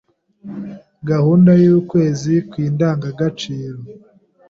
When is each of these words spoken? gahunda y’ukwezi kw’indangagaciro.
gahunda 1.09 1.51
y’ukwezi 1.61 2.31
kw’indangagaciro. 2.49 3.79